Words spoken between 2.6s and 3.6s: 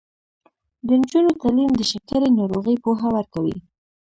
پوهه ورکوي.